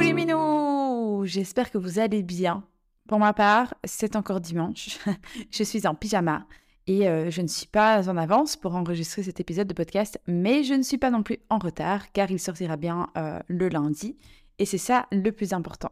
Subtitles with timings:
[0.00, 2.64] Coucou les minous J'espère que vous allez bien.
[3.06, 4.98] Pour ma part, c'est encore dimanche.
[5.50, 6.46] je suis en pyjama
[6.86, 10.64] et euh, je ne suis pas en avance pour enregistrer cet épisode de podcast, mais
[10.64, 14.16] je ne suis pas non plus en retard car il sortira bien euh, le lundi
[14.58, 15.90] et c'est ça le plus important.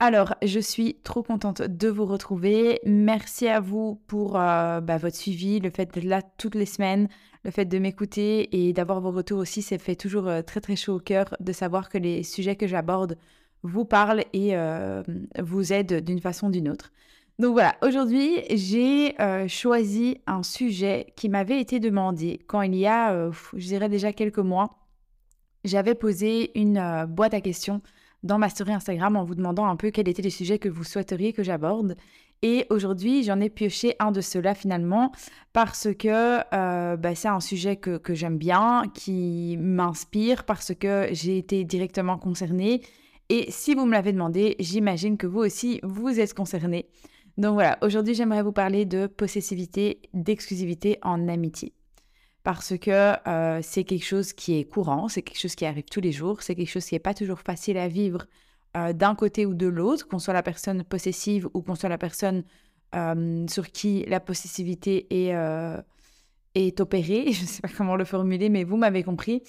[0.00, 2.78] Alors, je suis trop contente de vous retrouver.
[2.86, 7.08] Merci à vous pour euh, bah, votre suivi, le fait d'être là toutes les semaines,
[7.42, 9.60] le fait de m'écouter et d'avoir vos retours aussi.
[9.60, 12.68] Ça fait toujours euh, très très chaud au cœur de savoir que les sujets que
[12.68, 13.18] j'aborde
[13.64, 15.02] vous parlent et euh,
[15.40, 16.92] vous aident d'une façon ou d'une autre.
[17.40, 19.14] Donc voilà, aujourd'hui, j'ai
[19.48, 24.38] choisi un sujet qui m'avait été demandé quand il y a, je dirais déjà quelques
[24.38, 24.80] mois.
[25.64, 27.80] J'avais posé une boîte à questions
[28.22, 30.84] dans ma story Instagram en vous demandant un peu quels étaient les sujets que vous
[30.84, 31.96] souhaiteriez que j'aborde.
[32.42, 35.10] Et aujourd'hui, j'en ai pioché un de ceux-là finalement
[35.52, 41.08] parce que euh, bah, c'est un sujet que, que j'aime bien, qui m'inspire parce que
[41.10, 42.82] j'ai été directement concernée.
[43.28, 46.88] Et si vous me l'avez demandé, j'imagine que vous aussi, vous êtes concerné.
[47.38, 51.72] Donc voilà, aujourd'hui, j'aimerais vous parler de possessivité, d'exclusivité en amitié
[52.48, 56.00] parce que euh, c'est quelque chose qui est courant, c'est quelque chose qui arrive tous
[56.00, 58.24] les jours, c'est quelque chose qui n'est pas toujours facile à vivre
[58.74, 61.98] euh, d'un côté ou de l'autre, qu'on soit la personne possessive ou qu'on soit la
[61.98, 62.44] personne
[62.94, 65.34] euh, sur qui la possessivité est,
[66.54, 67.32] est opérée.
[67.32, 69.42] Je ne sais pas comment le formuler, mais vous m'avez compris.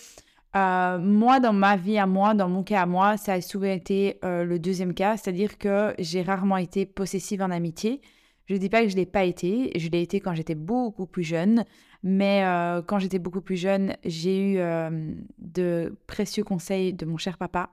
[0.54, 4.20] moi, dans ma vie à moi, dans mon cas à moi, ça a souvent été
[4.24, 8.02] le deuxième cas, c'est-à-dire que j'ai rarement été possessive en amitié.
[8.50, 10.56] Je ne dis pas que je ne l'ai pas été, je l'ai été quand j'étais
[10.56, 11.66] beaucoup plus jeune,
[12.02, 17.18] mais euh, quand j'étais beaucoup plus jeune, j'ai eu euh, de précieux conseils de mon
[17.18, 17.70] cher papa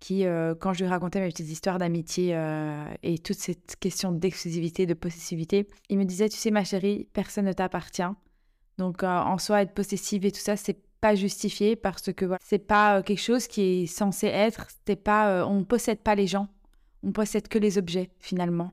[0.00, 2.38] qui, euh, quand je lui racontais mes petites histoires d'amitié
[3.02, 7.46] et toute cette question d'exclusivité, de possessivité, il me disait, tu sais ma chérie, personne
[7.46, 8.02] ne t'appartient.
[8.76, 12.58] Donc en soi, être possessive et tout ça, c'est pas justifié parce que voilà, c'est
[12.58, 14.68] pas quelque chose qui est censé être,
[15.08, 16.48] on ne possède pas les gens,
[17.02, 18.72] on possède que les objets finalement.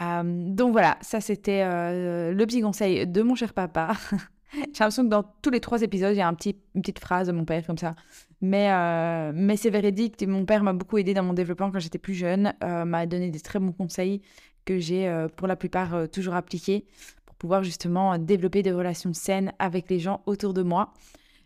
[0.00, 3.94] Donc voilà, ça c'était le petit conseil de mon cher papa.
[4.54, 7.32] J'ai l'impression que dans tous les trois épisodes, il y a une petite phrase de
[7.32, 7.94] mon père comme ça.
[8.40, 10.22] Mais, euh, mais c'est véridique.
[10.26, 13.30] Mon père m'a beaucoup aidé dans mon développement quand j'étais plus jeune, euh, m'a donné
[13.30, 14.20] des très bons conseils
[14.64, 16.86] que j'ai euh, pour la plupart toujours appliqués
[17.26, 20.92] pour pouvoir justement développer des relations saines avec les gens autour de moi.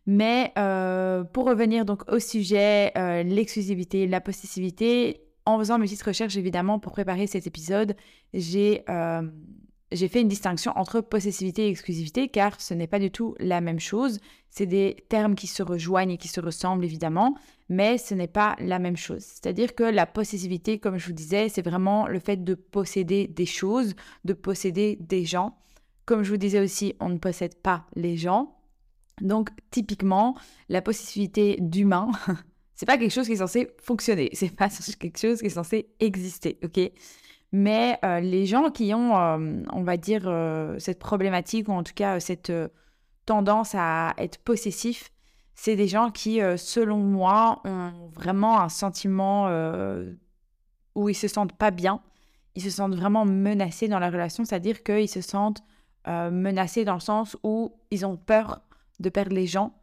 [0.07, 0.53] Mais
[1.33, 2.93] pour revenir donc au sujet,
[3.25, 7.97] l'exclusivité, la possessivité, en faisant mes petites recherches évidemment pour préparer cet épisode,
[8.35, 8.85] j'ai
[9.91, 13.61] j'ai fait une distinction entre possessivité et exclusivité car ce n'est pas du tout la
[13.61, 14.19] même chose.
[14.51, 17.37] C'est des termes qui se rejoignent et qui se ressemblent évidemment,
[17.71, 19.23] mais ce n'est pas la même chose.
[19.23, 23.47] C'est-à-dire que la possessivité, comme je vous disais, c'est vraiment le fait de posséder des
[23.47, 23.95] choses,
[24.25, 25.57] de posséder des gens.
[26.05, 28.57] Comme je vous disais aussi, on ne possède pas les gens.
[29.23, 30.37] Donc typiquement,
[30.69, 32.11] la possessivité d'humain,
[32.79, 35.89] c'est pas quelque chose qui est censé fonctionner, c'est pas quelque chose qui est censé
[35.99, 36.93] exister, ok?
[37.51, 41.83] Mais euh, les gens qui ont, euh, on va dire, euh, cette problématique, ou en
[41.83, 42.53] tout cas cette
[43.27, 45.11] tendance à être possessif,
[45.57, 49.49] c'est des gens qui, selon moi, ont vraiment un sentiment
[50.95, 52.01] où ils se sentent pas bien,
[52.55, 55.65] ils se sentent vraiment menacés dans la relation, c'est-à-dire qu'ils se sentent
[56.07, 58.63] menacés dans le sens où ils ont peur
[59.01, 59.75] de perdre les gens,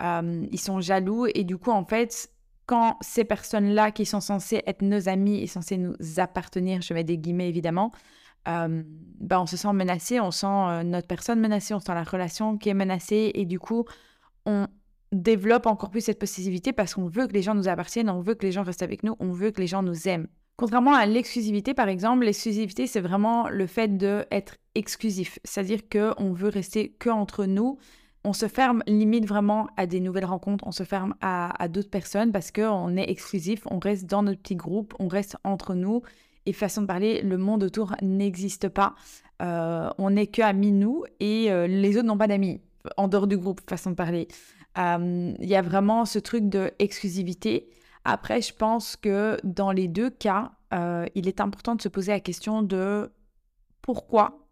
[0.00, 2.30] ils sont jaloux et du coup, en fait,
[2.66, 7.04] quand ces personnes-là qui sont censées être nos amis et censées nous appartenir, je mets
[7.04, 7.92] des guillemets évidemment,
[8.48, 8.82] euh,
[9.20, 12.58] ben on se sent menacé, on sent euh, notre personne menacée, on sent la relation
[12.58, 13.84] qui est menacée et du coup,
[14.46, 14.66] on
[15.12, 18.34] développe encore plus cette possessivité parce qu'on veut que les gens nous appartiennent, on veut
[18.34, 20.28] que les gens restent avec nous, on veut que les gens nous aiment.
[20.56, 26.48] Contrairement à l'exclusivité, par exemple, l'exclusivité, c'est vraiment le fait d'être exclusif, c'est-à-dire qu'on veut
[26.48, 27.78] rester que entre nous
[28.24, 32.32] on se ferme limite vraiment à des nouvelles rencontres, on se ferme à, d'autres personnes
[32.32, 36.02] parce qu'on est exclusif, on reste dans notre petit groupe, on reste entre nous.
[36.46, 38.94] Et façon de parler, le monde autour n'existe pas.
[39.42, 42.60] Euh, on n'est que amis nous et euh, les autres n'ont pas d'amis
[42.96, 44.28] en dehors du groupe, façon de parler.
[44.78, 46.72] Euh, il y a vraiment ce truc de.
[48.06, 50.52] Après, je pense que dans les deux cas,
[51.14, 53.10] il est important de se poser la question de
[53.80, 54.46] pourquoi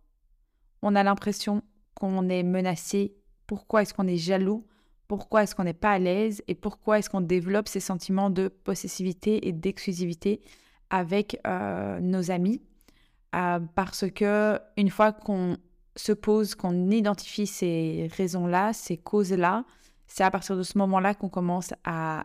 [0.80, 1.62] on a l'impression
[1.94, 3.14] qu'on est menacé
[3.52, 4.66] pourquoi est-ce qu'on est jaloux,
[5.08, 8.48] pourquoi est-ce qu'on n'est pas à l'aise et pourquoi est-ce qu'on développe ces sentiments de
[8.48, 10.40] possessivité et d'exclusivité
[10.88, 12.62] avec euh, nos amis.
[13.34, 15.58] Euh, parce que une fois qu'on
[15.96, 19.66] se pose, qu'on identifie ces raisons-là, ces causes-là,
[20.06, 22.24] c'est à partir de ce moment-là qu'on commence à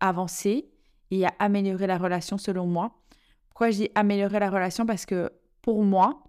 [0.00, 0.68] avancer
[1.10, 2.92] et à améliorer la relation selon moi.
[3.48, 4.84] Pourquoi je dis améliorer la relation?
[4.84, 5.32] Parce que
[5.62, 6.22] pour moi,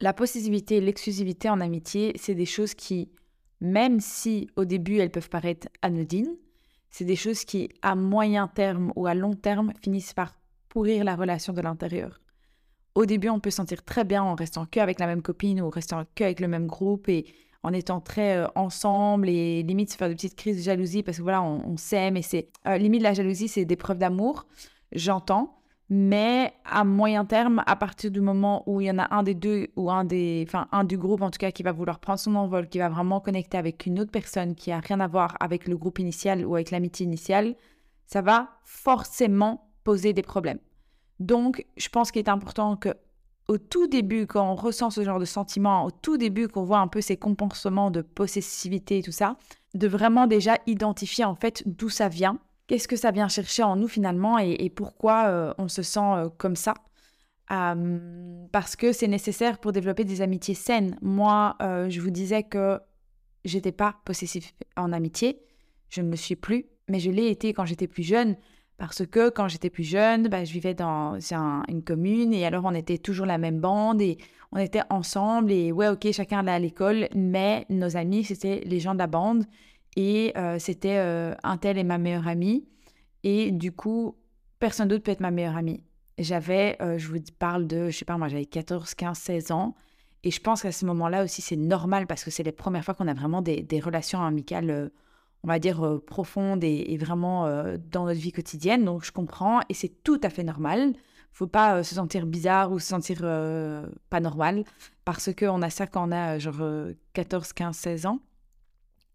[0.00, 3.12] la possessivité et l'exclusivité en amitié, c'est des choses qui
[3.60, 6.36] même si au début elles peuvent paraître anodines,
[6.90, 10.34] c'est des choses qui, à moyen terme ou à long terme, finissent par
[10.68, 12.20] pourrir la relation de l'intérieur.
[12.94, 15.60] Au début, on peut se sentir très bien en restant que avec la même copine
[15.60, 17.26] ou en restant que avec le même groupe et
[17.64, 21.16] en étant très euh, ensemble et limite se faire des petites crises de jalousie parce
[21.16, 24.46] que voilà, on, s'aime et c'est euh, limite la jalousie, c'est des preuves d'amour,
[24.92, 25.58] j'entends.
[25.96, 29.34] Mais à moyen terme, à partir du moment où il y en a un des
[29.34, 32.18] deux ou un des, enfin un du groupe en tout cas qui va vouloir prendre
[32.18, 35.36] son envol, qui va vraiment connecter avec une autre personne qui a rien à voir
[35.38, 37.54] avec le groupe initial ou avec l'amitié initiale,
[38.06, 40.58] ça va forcément poser des problèmes.
[41.20, 42.88] Donc, je pense qu'il est important que
[43.46, 46.80] au tout début, quand on ressent ce genre de sentiment, au tout début, qu'on voit
[46.80, 49.36] un peu ces comportements de possessivité et tout ça,
[49.74, 53.76] de vraiment déjà identifier en fait d'où ça vient, qu'est-ce que ça vient chercher en
[53.76, 56.74] nous finalement et, pourquoi euh, on se sent euh, comme ça.
[57.48, 60.96] parce que c'est nécessaire pour développer des amitiés saines.
[61.02, 62.80] Moi, euh, je vous disais que
[63.44, 65.40] j'étais pas possessif en amitié,
[65.90, 68.36] je ne me suis plus, mais je l'ai été quand j'étais plus jeune.
[68.76, 71.16] Parce que quand j'étais plus jeune, bah, je vivais dans
[71.68, 74.18] une commune et alors on était toujours la même bande et
[74.50, 78.80] on était ensemble et ouais, ok, chacun allait à l'école, mais nos amis, c'était les
[78.80, 79.44] gens de la bande
[79.96, 82.66] et euh, c'était euh, un tel et ma meilleure amie.
[83.22, 84.16] Et du coup,
[84.58, 85.82] personne d'autre peut être ma meilleure amie.
[86.18, 89.74] J'avais, euh, je vous parle de, je sais pas moi, j'avais 14, 15, 16 ans.
[90.22, 92.94] Et je pense qu'à ce moment-là aussi, c'est normal parce que c'est les premières fois
[92.94, 94.90] qu'on a vraiment des, relations amicales
[95.42, 97.46] on va dire, euh, profonde et, vraiment
[97.90, 98.84] dans notre vie quotidienne.
[98.84, 100.94] Donc, je comprends et c'est tout à fait normal.
[101.32, 103.18] Faut pas se sentir bizarre ou se sentir
[104.08, 104.64] pas normal
[105.04, 106.62] parce qu'on a ça quand on a genre
[107.12, 108.20] 14, 15, 16 ans.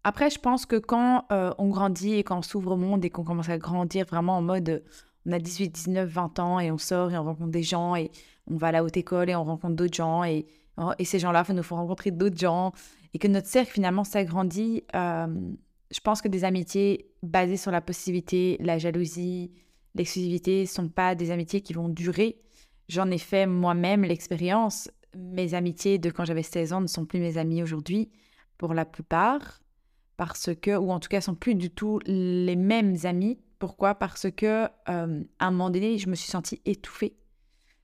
[0.02, 3.24] Après, je pense que quand on grandit et quand on s'ouvre au monde et qu'on
[3.24, 4.82] commence à grandir vraiment en mode
[5.26, 8.10] on a 18, 19, 20 ans et on sort et on rencontre des gens et
[8.50, 10.46] on va à la haute école et on rencontre d'autres gens et,
[10.98, 12.72] et ces gens-là nous font rencontrer d'autres gens
[13.12, 14.82] et que notre cercle finalement s'agrandit
[15.90, 19.50] je pense que des amitiés basées sur la possibilité, la jalousie,
[19.94, 22.40] l'exclusivité ne sont pas des amitiés qui vont durer.
[22.88, 24.90] J'en ai fait moi-même l'expérience.
[25.16, 28.10] Mes amitiés de quand j'avais 16 ans ne sont plus mes amis aujourd'hui,
[28.56, 29.59] pour la plupart,
[30.20, 33.38] parce que, ou en tout cas, sont plus du tout les mêmes amis.
[33.58, 33.94] Pourquoi?
[33.94, 37.16] Parce que euh, à un moment donné, je me suis sentie étouffée.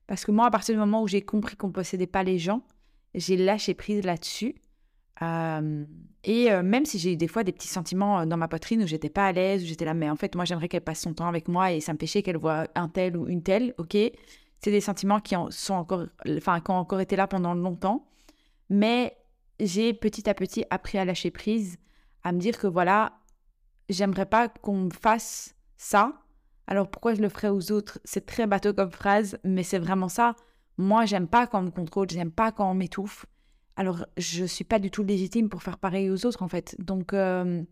[0.07, 2.39] Parce que moi, à partir du moment où j'ai compris qu'on ne possédait pas les
[2.39, 2.61] gens,
[3.15, 4.55] j'ai lâché prise là-dessus
[6.25, 9.09] et même si j'ai eu des fois des petits sentiments dans ma poitrine où j'étais
[9.09, 11.29] pas à l'aise, où j'étais là, mais en fait, moi, j'aimerais qu'elle passe son temps
[11.29, 13.97] avec moi et ça me péchait qu'elle voit un tel ou une telle, ok?
[14.61, 18.07] C'est des sentiments qui, sont encore, enfin, qui ont encore été là pendant longtemps.
[18.69, 19.17] Mais
[19.59, 21.79] j'ai petit à petit appris à lâcher prise,
[22.27, 23.21] à me dire que voilà,
[23.89, 26.13] j'aimerais pas qu'on me fasse ça.
[26.67, 28.01] Alors pourquoi je le ferais aux autres?
[28.05, 30.35] C'est très bateau comme phrase, mais c'est vraiment ça.
[30.77, 33.27] Moi, j'aime pas quand on me contrôle, j'aime pas quand on m'étouffe.
[33.77, 36.75] Alors, je suis pas du tout légitime pour faire pareil aux autres, en fait.
[36.81, 37.63] Donc, euh,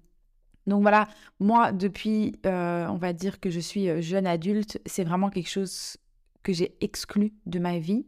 [0.69, 1.09] donc voilà,
[1.41, 5.51] moi, depuis, euh, on va dire que je suis euh, jeune adulte, c'est vraiment quelque
[5.51, 5.97] chose
[6.45, 8.07] que j'ai exclu de ma vie.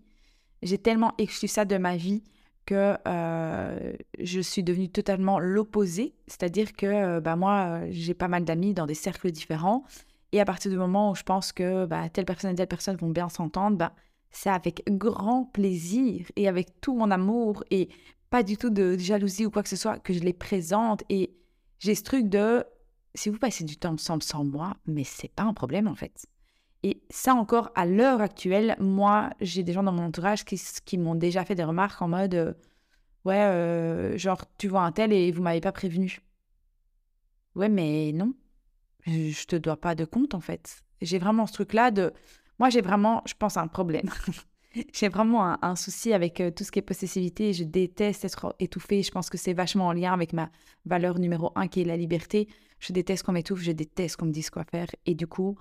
[0.62, 2.22] J'ai tellement exclu ça de ma vie
[2.66, 2.96] que
[4.18, 6.14] je suis devenue totalement l'opposé.
[6.26, 9.84] C'est-à-dire que bah, moi, j'ai pas mal d'amis dans des cercles différents.
[10.32, 12.96] Et à partir du moment où je pense que bah, telle personne et telle personne
[12.96, 13.94] vont bien s'entendre, bah,
[14.30, 17.88] c'est avec grand plaisir et avec tout mon amour et
[18.28, 21.04] pas du tout de jalousie ou quoi que ce soit que je les présente.
[21.08, 21.34] Et
[21.78, 22.64] j'ai ce truc de
[23.14, 26.26] si vous passez du temps ensemble sans moi, mais c'est pas un problème en fait.
[26.82, 30.98] Et ça encore, à l'heure actuelle, moi, j'ai des gens dans mon entourage qui, qui
[30.98, 32.52] m'ont déjà fait des remarques en mode euh,
[33.24, 36.20] Ouais, euh, genre, tu vois un tel et vous m'avez pas prévenu.
[37.56, 38.34] Ouais, mais non,
[39.04, 40.84] je te dois pas de compte en fait.
[41.02, 42.12] J'ai vraiment ce truc-là de
[42.58, 44.08] moi, j'ai vraiment, je pense, un problème.
[44.92, 47.52] j'ai vraiment un, souci avec euh, tout ce qui est possessivité.
[47.52, 49.02] Je déteste être étouffée.
[49.02, 50.50] Je pense que c'est vachement en lien avec ma
[50.84, 52.48] valeur numéro un qui est la liberté.
[52.78, 54.88] Je déteste qu'on m'étouffe, je déteste qu'on me dise quoi faire.
[55.04, 55.58] Et du coup,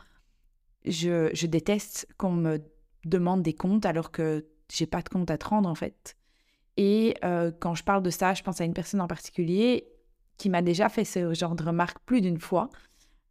[0.86, 2.60] je, déteste qu'on me
[3.06, 6.18] demande des comptes alors que j'ai pas de compte à te rendre en fait.
[6.78, 9.88] Et euh, quand je parle de ça, je pense à une personne en particulier
[10.38, 12.70] qui m'a déjà fait ce genre de remarque plus d'une fois.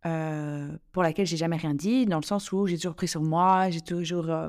[0.07, 3.23] Euh, pour laquelle j'ai jamais rien dit, dans le sens où j'ai toujours pris sur
[3.23, 4.49] moi, j'ai toujours euh,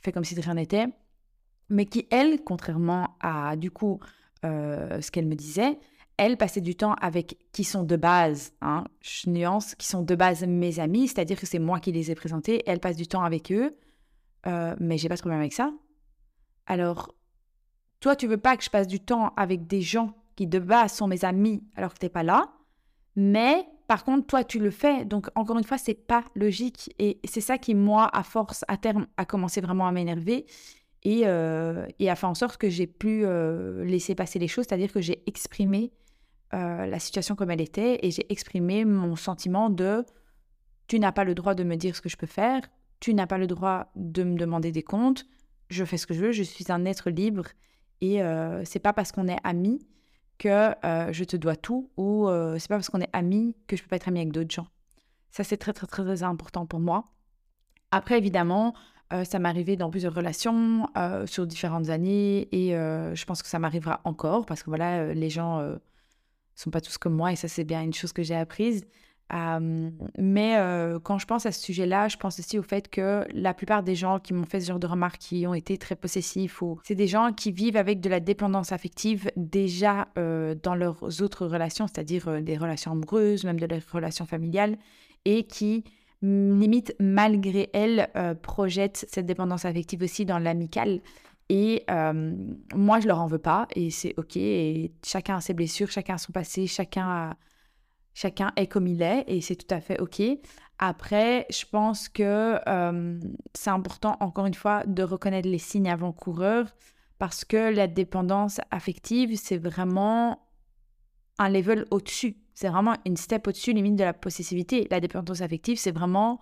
[0.00, 0.86] fait comme si de rien n'était,
[1.68, 4.00] mais qui, elle, contrairement à du coup
[4.42, 5.78] ce qu'elle me disait,
[6.16, 10.14] elle passait du temps avec qui sont de base, hein, je nuance, qui sont de
[10.14, 13.22] base mes amis, c'est-à-dire que c'est moi qui les ai présentés, elle passe du temps
[13.22, 13.76] avec eux,
[14.78, 15.72] mais j'ai pas de problème avec ça.
[16.66, 17.14] Alors,
[18.00, 20.92] toi, tu veux pas que je passe du temps avec des gens qui de base
[20.92, 22.52] sont mes amis alors que t'es pas là,
[23.16, 25.04] mais par contre, toi, tu le fais.
[25.04, 26.94] Donc, encore une fois, c'est pas logique.
[26.98, 30.46] Et c'est ça qui, moi, à force, à terme, a commencé vraiment à m'énerver
[31.02, 34.64] et, euh, et a fait en sorte que j'ai pu euh, laisser passer les choses,
[34.66, 35.92] c'est-à-dire que j'ai exprimé
[36.54, 40.04] euh, la situation comme elle était et j'ai exprimé mon sentiment de
[40.86, 42.62] tu n'as pas le droit de me dire ce que je peux faire,
[43.00, 45.26] tu n'as pas le droit de me demander des comptes,
[45.68, 47.46] je fais ce que je veux, je suis un être libre
[48.00, 49.84] et euh, c'est pas parce qu'on est amis
[50.38, 53.82] que euh, je te dois tout ou c'est pas parce qu'on est amis que je
[53.82, 54.68] peux pas être ami avec d'autres gens.
[55.30, 57.04] Ça c'est très très très important pour moi.
[57.90, 58.74] Après évidemment,
[59.24, 60.88] ça m'est arrivé dans plusieurs relations
[61.26, 65.78] sur différentes années et je pense que ça m'arrivera encore parce que voilà les gens
[66.54, 68.84] sont pas tous comme moi et ça c'est bien une chose que j'ai apprise
[70.18, 70.56] mais
[71.02, 73.94] quand je pense à ce sujet-là, je pense aussi au fait que la plupart des
[73.94, 76.78] gens qui m'ont fait ce genre de remarques, qui ont été très possessifs, ou...
[76.84, 81.86] c'est des gens qui vivent avec de la dépendance affective déjà dans leurs autres relations,
[81.86, 84.76] c'est-à-dire des relations amoureuses, même de leurs relations familiales,
[85.24, 85.84] et qui
[86.22, 88.08] limite malgré elles
[88.42, 91.00] projettent cette dépendance affective aussi dans l'amical.
[91.48, 91.84] Et
[92.74, 94.38] moi, je leur en veux pas, et c'est ok.
[95.04, 97.36] Chacun a ses blessures, chacun a son passé, chacun
[98.14, 100.22] Chacun est comme il est et c'est tout à fait OK.
[100.78, 102.58] Après, je pense que
[103.54, 106.68] c'est important, encore une fois, de reconnaître les signes avant-coureurs
[107.18, 110.46] parce que la dépendance affective, c'est vraiment
[111.38, 112.36] un level au-dessus.
[112.54, 114.86] C'est vraiment une step au-dessus, limite de la possessivité.
[114.90, 116.40] La dépendance affective, c'est vraiment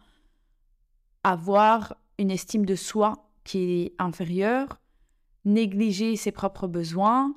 [1.24, 4.78] avoir une estime de soi qui est inférieure,
[5.44, 7.34] négliger ses propres besoins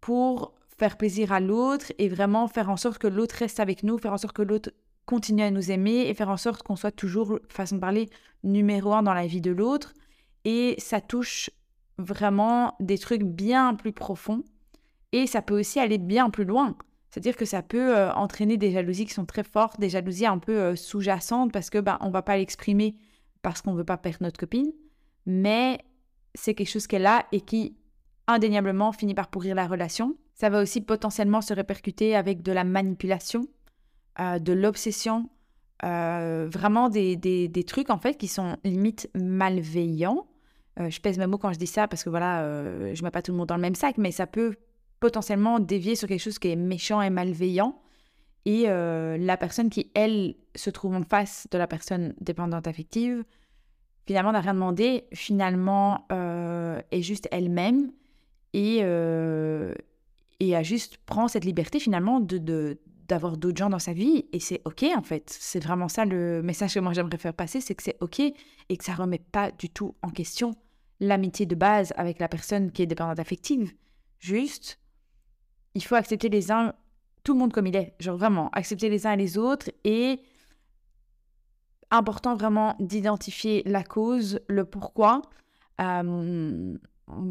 [0.00, 3.98] pour faire plaisir à l'autre et vraiment faire en sorte que l'autre reste avec nous,
[3.98, 4.70] faire en sorte que l'autre
[5.06, 8.10] continue à nous aimer et faire en sorte qu'on soit toujours, façon de parler,
[8.42, 9.94] numéro un dans la vie de l'autre.
[10.44, 11.50] Et ça touche
[11.98, 14.44] vraiment des trucs bien plus profonds
[15.12, 16.76] et ça peut aussi aller bien plus loin.
[17.10, 20.38] C'est-à-dire que ça peut euh, entraîner des jalousies qui sont très fortes, des jalousies un
[20.38, 22.96] peu euh, sous-jacentes parce que ben on va pas l'exprimer
[23.40, 24.70] parce qu'on veut pas perdre notre copine,
[25.24, 25.78] mais
[26.36, 27.76] c'est quelque chose est là et qui
[28.28, 30.16] indéniablement finit par pourrir la relation.
[30.34, 33.46] Ça va aussi potentiellement se répercuter avec de la manipulation,
[34.20, 35.30] euh, de l'obsession,
[35.84, 40.26] euh, vraiment des, des, trucs en fait qui sont limite malveillants.
[40.78, 42.42] Euh, je pèse mes mots quand je dis ça parce que voilà,
[42.94, 44.56] je mets pas tout le monde dans le même sac, mais ça peut
[45.00, 47.80] potentiellement dévier sur quelque chose qui est méchant et malveillant.
[48.44, 53.24] Et la personne qui, elle, se trouve en face de la personne dépendante affective,
[54.06, 57.90] finalement n'a rien demandé, finalement est juste elle-même
[58.56, 59.74] et, euh,
[60.40, 64.62] a juste prend cette liberté finalement de, d'avoir d'autres gens dans sa vie et c'est
[64.64, 65.36] ok en fait.
[65.38, 68.76] C'est vraiment ça le message que moi j'aimerais faire passer, c'est que c'est ok et
[68.76, 70.54] que ça remet pas du tout en question
[71.00, 73.74] l'amitié de base avec la personne qui est dépendante affective.
[74.18, 74.78] Juste,
[75.74, 76.72] il faut accepter les uns,
[77.22, 80.20] tout le monde comme il est, genre vraiment accepter les uns et les autres et
[81.96, 85.22] important vraiment d'identifier la cause, le pourquoi.
[85.80, 86.76] Euh,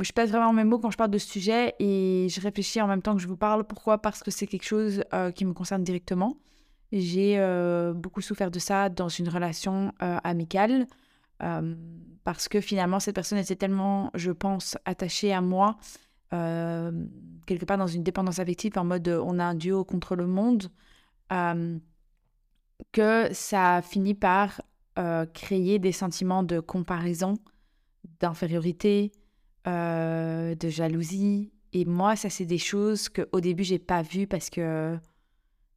[0.01, 2.87] je pèse vraiment mes mots quand je parle de ce sujet et je réfléchis en
[2.87, 3.65] même temps que je vous parle.
[3.65, 3.97] Pourquoi?
[3.97, 6.37] Parce que c'est quelque chose euh, qui me concerne directement.
[6.91, 10.87] J'ai euh, beaucoup souffert de ça dans une relation amicale
[12.23, 15.77] parce que finalement cette personne était tellement, je pense, attachée à moi,
[16.31, 20.69] quelque part dans une dépendance affective en mode on a un duo contre le monde,
[22.91, 24.61] que ça a fini par
[25.33, 27.33] créer des sentiments de comparaison,
[28.19, 29.11] d'infériorité,
[29.67, 31.51] euh, de jalousie.
[31.73, 34.95] Et moi, ça, c'est des choses qu'au début, j'ai pas vues parce que,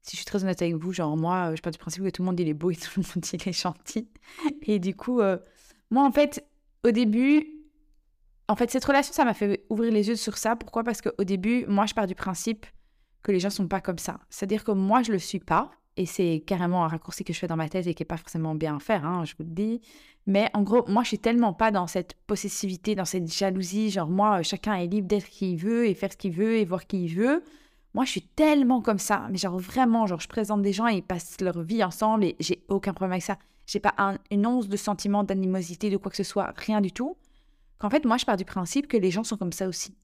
[0.02, 2.22] si je suis très honnête avec vous, genre, moi, je pars du principe que tout
[2.22, 4.08] le monde, il est beau et tout le monde, il est gentil.
[4.62, 5.38] Et du coup, euh,
[5.90, 6.46] moi, en fait,
[6.84, 7.46] au début,
[8.46, 10.54] en fait, cette relation, ça m'a fait ouvrir les yeux sur ça.
[10.54, 10.84] Pourquoi?
[10.84, 12.66] Parce qu'au début, moi, je pars du principe
[13.22, 14.20] que les gens sont pas comme ça.
[14.28, 17.48] C'est-à-dire que moi, je le suis pas et c'est carrément un raccourci que je fais
[17.48, 19.50] dans ma tête et qui n'est pas forcément bien à faire, hein, je vous le
[19.50, 19.80] dis.
[20.26, 24.08] Mais en gros, moi, je suis tellement pas dans cette possessivité, dans cette jalousie, genre
[24.08, 26.86] moi, chacun est libre d'être qui il veut et faire ce qu'il veut et voir
[26.86, 27.42] qui il veut.
[27.94, 30.96] Moi, je suis tellement comme ça, mais genre vraiment, genre je présente des gens et
[30.96, 33.38] ils passent leur vie ensemble et j'ai aucun problème avec ça.
[33.66, 33.94] J'ai pas
[34.30, 37.16] une once de sentiment d'animosité, de quoi que ce soit, rien du tout.
[37.78, 39.94] Qu'en fait, moi, je pars du principe que les gens sont comme ça aussi.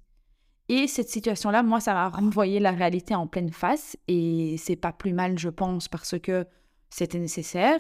[0.69, 3.97] Et cette situation-là, moi, ça m'a renvoyé la réalité en pleine face.
[4.09, 6.47] Et c'est pas plus mal, je pense, parce que
[6.89, 7.79] c'était nécessaire.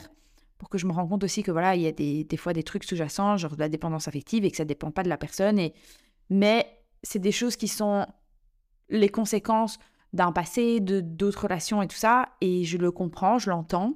[0.58, 2.62] Pour que je me rende compte aussi que voilà, il y a des, fois des
[2.62, 5.58] trucs sous-jacents, genre de la dépendance affective, et que ça dépend pas de la personne.
[5.58, 5.74] Et...
[6.30, 8.06] Mais c'est des choses qui sont
[8.90, 9.78] les conséquences
[10.12, 12.28] d'un passé, de d'autres relations et tout ça.
[12.40, 13.94] Et je le comprends, je l'entends.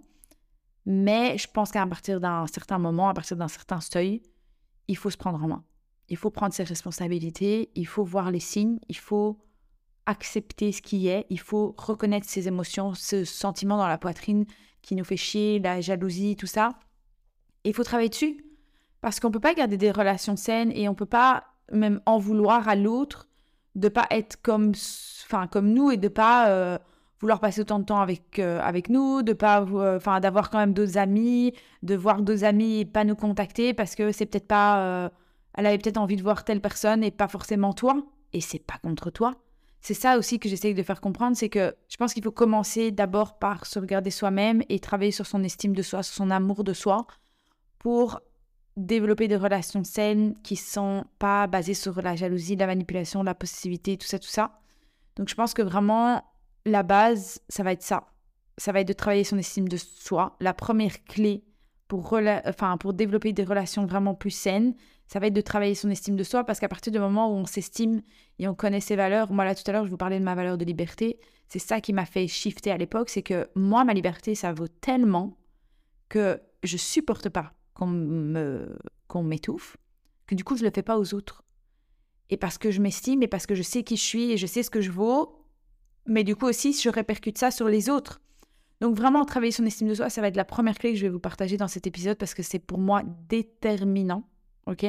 [0.87, 4.23] Mais je pense qu'à partir d'un certain moment, à partir d'un certain seuil,
[4.89, 5.65] il faut se prendre en main.
[6.09, 9.39] Il faut prendre ses responsabilités, il faut voir les signes, il faut
[10.07, 14.47] accepter ce qui est, il faut reconnaître ses émotions, ce sentiment dans la poitrine
[14.81, 16.71] qui nous fait chier, la jalousie, tout ça.
[17.65, 18.45] Il faut travailler dessus.
[19.01, 22.01] Parce qu'on ne peut pas garder des relations saines et on ne peut pas même
[22.07, 23.29] en vouloir à l'autre
[23.75, 24.73] de pas être comme,
[25.25, 26.79] enfin, comme nous et de pas euh,
[27.21, 29.65] vouloir passer autant de temps avec, euh, avec nous, de pas,
[29.97, 33.95] enfin, d'avoir quand même d'autres amis, de voir d'autres amis et pas nous contacter parce
[33.95, 35.09] que c'est peut-être pas, euh,
[35.55, 37.97] elle avait peut-être envie de voir telle personne et pas forcément toi.
[38.33, 39.35] Et c'est pas contre toi.
[39.81, 42.91] C'est ça aussi que j'essaye de faire comprendre, c'est que je pense qu'il faut commencer
[42.91, 46.65] d'abord par se regarder soi-même et travailler sur son estime de soi, sur son amour
[46.65, 47.07] de soi,
[47.79, 48.21] pour
[48.77, 53.97] développer des relations saines qui sont pas basées sur la jalousie, la manipulation, la possessivité,
[53.97, 54.61] tout ça, tout ça.
[55.17, 56.23] Donc je pense que vraiment
[56.65, 58.09] la base, ça va être ça.
[58.57, 60.37] Ça va être de travailler son estime de soi.
[60.41, 61.45] La première clé
[61.89, 62.13] pour,
[62.45, 64.75] enfin, pour développer des relations vraiment plus saines,
[65.07, 67.37] ça va être de travailler son estime de soi parce qu'à partir du moment où
[67.37, 68.03] on s'estime
[68.39, 70.35] et on connaît ses valeurs, moi là tout à l'heure je vous parlais de ma
[70.35, 71.19] valeur de liberté,
[71.49, 74.69] c'est ça qui m'a fait shifter à l'époque, c'est que moi ma liberté ça vaut
[74.69, 75.39] tellement
[76.11, 78.67] que je supporte pas qu'on
[79.09, 79.79] qu'on m'étouffe,
[80.27, 81.43] que du coup je le fais pas aux autres.
[82.29, 84.47] Et parce que je m'estime et parce que je sais qui je suis et je
[84.47, 85.43] sais ce que je vaux,
[86.05, 88.21] mais du coup aussi je répercute ça sur les autres.
[88.81, 91.03] Donc vraiment travailler son estime de soi, ça va être la première clé que je
[91.03, 94.23] vais vous partager dans cet épisode parce que c'est pour moi déterminant.
[94.67, 94.87] OK?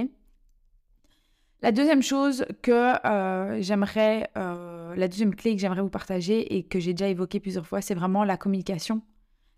[1.61, 6.63] La deuxième chose que euh, j'aimerais, euh, la deuxième clé que j'aimerais vous partager et
[6.63, 9.01] que j'ai déjà évoquée plusieurs fois, c'est vraiment la communication.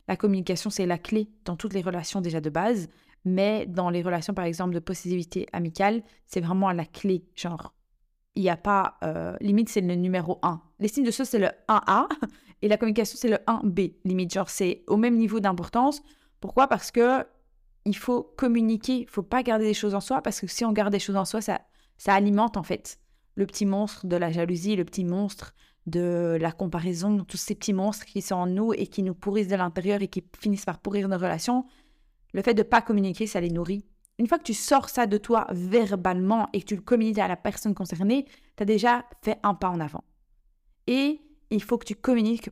[0.07, 2.89] La communication, c'est la clé dans toutes les relations déjà de base,
[3.23, 7.23] mais dans les relations, par exemple, de possessivité amicale, c'est vraiment la clé.
[7.35, 7.71] Genre,
[8.33, 10.59] il n'y a pas, euh, limite, c'est le numéro 1.
[10.79, 12.07] L'estime de soi, c'est le 1A
[12.61, 13.95] et la communication, c'est le 1B.
[14.03, 16.01] Limite, genre, c'est au même niveau d'importance.
[16.39, 16.67] Pourquoi?
[16.67, 17.25] Parce que
[17.85, 20.71] il faut communiquer, il faut pas garder des choses en soi, parce que si on
[20.71, 21.61] garde des choses en soi, ça,
[21.97, 22.99] ça alimente en fait
[23.35, 25.55] le petit monstre de la jalousie, le petit monstre
[25.87, 29.47] de la comparaison, tous ces petits monstres qui sont en nous et qui nous pourrissent
[29.47, 31.65] de l'intérieur et qui finissent par pourrir nos relations.
[32.33, 33.83] Le fait de pas communiquer, ça les nourrit.
[34.19, 37.27] Une fois que tu sors ça de toi verbalement et que tu le communiques à
[37.27, 38.25] la personne concernée,
[38.55, 40.03] tu as déjà fait un pas en avant.
[40.85, 41.19] Et
[41.51, 42.49] il faut que tu communiques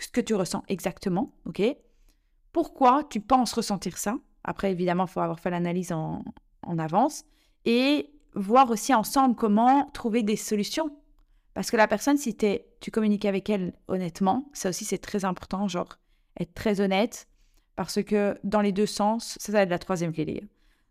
[0.00, 1.62] ce que tu ressens exactement, ok?
[2.52, 4.16] Pourquoi tu penses ressentir ça?
[4.44, 6.24] Après, évidemment, il faut avoir fait l'analyse en,
[6.62, 7.24] en avance
[7.64, 10.90] et voir aussi ensemble comment trouver des solutions.
[11.54, 15.68] Parce que la personne, si tu communiques avec elle honnêtement, ça aussi c'est très important,
[15.68, 15.98] genre
[16.38, 17.28] être très honnête,
[17.76, 20.44] parce que dans les deux sens, ça, ça va être la troisième clé.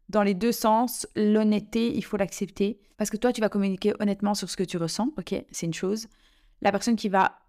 [0.09, 2.79] Dans les deux sens, l'honnêteté, il faut l'accepter.
[2.97, 5.73] Parce que toi, tu vas communiquer honnêtement sur ce que tu ressens, ok, c'est une
[5.73, 6.07] chose.
[6.61, 7.39] La personne qui va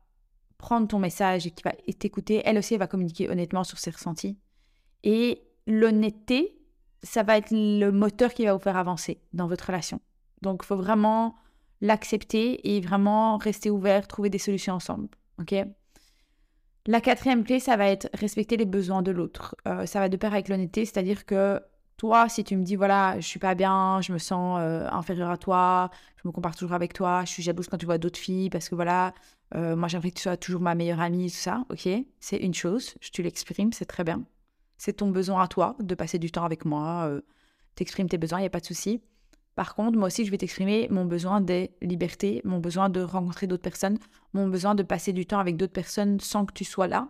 [0.59, 4.38] prendre ton message et qui va t'écouter, elle aussi, va communiquer honnêtement sur ses ressentis.
[5.03, 6.59] Et l'honnêteté,
[7.03, 10.01] ça va être le moteur qui va vous faire avancer dans votre relation.
[10.42, 11.37] Donc, il faut vraiment
[11.81, 15.09] l'accepter et vraiment rester ouvert, trouver des solutions ensemble,
[15.40, 15.55] ok?
[16.87, 19.55] La quatrième clé, ça va être respecter les besoins de l'autre.
[19.66, 21.61] Euh, ça va de pair avec l'honnêteté, c'est-à-dire que
[22.01, 25.29] toi, si tu me dis, voilà, je suis pas bien, je me sens euh, inférieure
[25.29, 28.19] à toi, je me compare toujours avec toi, je suis jalouse quand tu vois d'autres
[28.19, 29.13] filles, parce que voilà,
[29.55, 31.87] euh, moi j'aimerais que tu sois toujours ma meilleure amie, tout ça, ok
[32.19, 34.23] C'est une chose, tu l'exprimes, c'est très bien.
[34.79, 37.21] C'est ton besoin à toi de passer du temps avec moi,
[37.75, 39.03] t'exprimes tes besoins, il n'y a pas de souci.
[39.55, 43.47] Par contre, moi aussi, je vais t'exprimer mon besoin des libertés, mon besoin de rencontrer
[43.47, 43.99] d'autres personnes,
[44.33, 47.09] mon besoin de passer du temps avec d'autres personnes sans que tu sois là.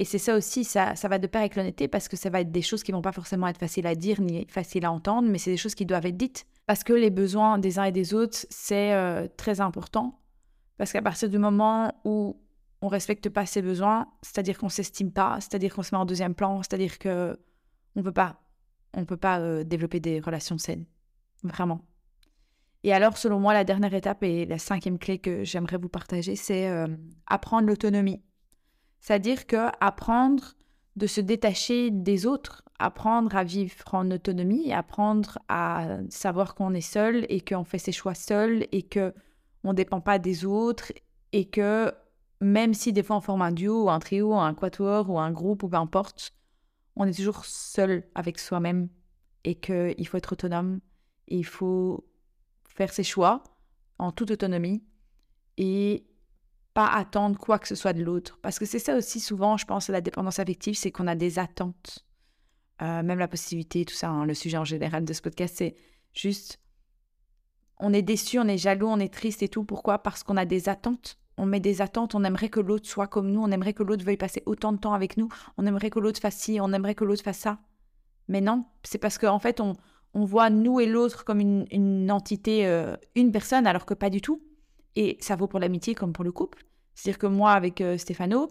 [0.00, 2.50] Et c'est ça aussi, ça, va de pair avec l'honnêteté parce que ça va être
[2.50, 5.36] des choses qui vont pas forcément être faciles à dire ni faciles à entendre, mais
[5.36, 6.46] c'est des choses qui doivent être dites.
[6.66, 10.18] Parce que les besoins des uns et des autres, c'est euh, très important.
[10.78, 12.40] Parce qu'à partir du moment où
[12.80, 16.34] on respecte pas ses besoins, c'est-à-dire qu'on s'estime pas, c'est-à-dire qu'on se met en deuxième
[16.34, 17.38] plan, c'est-à-dire que
[17.94, 18.40] on peut pas,
[18.94, 20.86] on peut pas euh, développer des relations saines.
[21.42, 21.82] Vraiment.
[22.84, 26.36] Et alors, selon moi, la dernière étape et la cinquième clé que j'aimerais vous partager,
[26.36, 26.86] c'est euh,
[27.26, 28.22] apprendre l'autonomie.
[29.00, 30.54] C'est-à-dire que apprendre
[30.96, 36.80] de se détacher des autres, apprendre à vivre en autonomie, apprendre à savoir qu'on est
[36.80, 39.14] seul et qu'on fait ses choix seul et que
[39.64, 40.92] on dépend pas des autres
[41.32, 41.92] et que
[42.40, 45.18] même si des fois on forme un duo ou un trio ou un quatuor ou
[45.18, 46.34] un groupe ou peu importe,
[46.96, 48.88] on est toujours seul avec soi-même
[49.44, 50.80] et qu'il faut être autonome
[51.30, 52.04] il faut
[52.68, 53.42] faire ses choix
[53.98, 54.82] en toute autonomie
[55.56, 56.04] et
[56.74, 58.38] pas attendre quoi que ce soit de l'autre.
[58.42, 61.38] Parce que c'est ça aussi souvent, je pense, la dépendance affective, c'est qu'on a des
[61.38, 62.06] attentes.
[62.82, 65.74] Euh, même la possibilité, tout ça, hein, le sujet en général de ce podcast, c'est
[66.14, 66.60] juste,
[67.78, 69.64] on est déçu, on est jaloux, on est triste et tout.
[69.64, 69.98] Pourquoi?
[69.98, 71.18] Parce qu'on a des attentes.
[71.36, 74.04] On met des attentes, on aimerait que l'autre soit comme nous, on aimerait que l'autre
[74.04, 76.94] veuille passer autant de temps avec nous, on aimerait que l'autre fasse ci, on aimerait
[76.94, 77.60] que l'autre fasse ça.
[78.28, 79.72] Mais non, c'est parce qu'en en fait, on,
[80.14, 84.20] on voit nous et l'autre comme une, entité, euh, une personne, alors que pas du
[84.20, 84.42] tout.
[84.96, 86.64] Et ça vaut pour l'amitié comme pour le couple.
[86.94, 88.48] C'est-à-dire que moi, avec euh, Stéphano,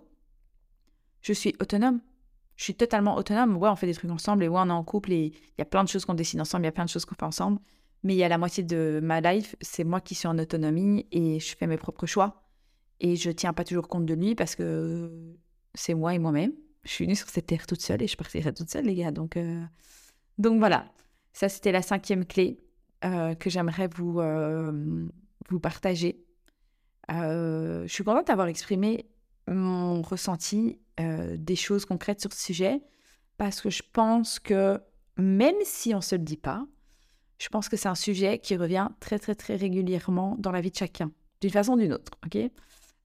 [1.22, 2.02] je suis autonome.
[2.56, 3.58] Je suis totalement autonome.
[3.58, 5.62] Ouais, on fait des trucs ensemble et ouais, on est en couple et il y
[5.62, 7.24] a plein de choses qu'on décide ensemble, il y a plein de choses qu'on fait
[7.24, 7.60] ensemble.
[8.04, 11.06] Mais il y a la moitié de ma life, c'est moi qui suis en autonomie
[11.12, 12.44] et je fais mes propres choix.
[13.02, 15.12] Et je tiens pas toujours compte de lui parce que
[15.74, 16.54] c'est moi et moi-même.
[16.84, 19.12] Je suis venue sur cette terre toute seule et je partirai toute seule, les gars.
[19.12, 19.64] Donc, euh,
[20.38, 20.92] donc voilà,
[21.34, 22.58] ça c'était la cinquième clé
[23.06, 25.08] euh, que j'aimerais vous, euh,
[25.50, 26.26] vous partager.
[27.10, 29.06] Je suis contente d'avoir exprimé
[29.48, 32.82] mon ressenti des choses concrètes sur ce sujet
[33.38, 34.80] parce que je pense que
[35.18, 36.66] même si on ne se le dit pas,
[37.40, 40.72] je pense que c'est un sujet qui revient très très très régulièrement dans la vie
[40.72, 42.12] de chacun, d'une façon ou d'une autre.
[42.26, 42.38] Ok?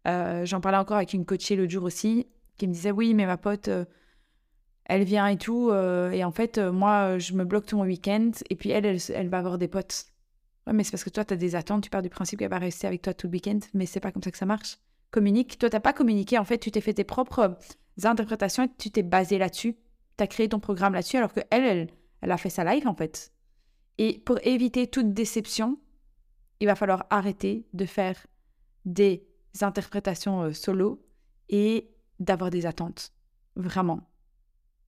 [0.04, 3.36] J'en parlais encore avec une coachée l'autre jour aussi qui me disait oui, mais ma
[3.36, 3.84] pote, euh,
[4.84, 5.70] elle vient et tout.
[5.70, 8.30] Euh, et en fait, euh, moi, je me bloque tout mon week-end.
[8.50, 10.06] Et puis elle, elle, va avoir des potes.
[10.66, 11.84] Ouais, mais c'est parce que toi, tu as des attentes.
[11.84, 13.58] Tu pars du principe qu'elle va rester avec toi tout le week-end.
[13.74, 14.78] Mais c'est pas comme ça que ça marche.
[15.10, 15.58] Communique.
[15.58, 16.38] Toi, tu pas communiqué.
[16.38, 17.56] En fait, tu t'es fait tes propres
[18.02, 19.76] interprétations et tu t'es basé là-dessus.
[20.16, 21.88] Tu as créé ton programme là-dessus alors que elle, elle,
[22.20, 23.32] elle a fait sa live en fait.
[23.98, 25.78] Et pour éviter toute déception,
[26.60, 28.16] il va falloir arrêter de faire
[28.84, 29.26] des
[29.60, 31.04] interprétations solo
[31.48, 33.12] et d'avoir des attentes.
[33.56, 34.08] Vraiment.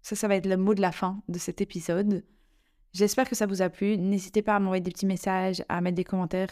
[0.02, 2.24] Ça, ça va être le mot de la fin de cet épisode.
[2.92, 3.98] J'espère que ça vous a plu.
[3.98, 6.50] N'hésitez pas à m'envoyer des petits messages, à mettre des commentaires.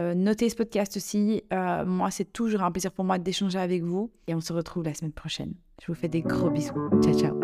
[0.00, 1.42] Euh, notez ce podcast aussi.
[1.52, 4.10] Euh, moi, c'est toujours un plaisir pour moi d'échanger avec vous.
[4.26, 5.54] Et on se retrouve la semaine prochaine.
[5.80, 6.90] Je vous fais des gros bisous.
[7.02, 7.43] Ciao, ciao.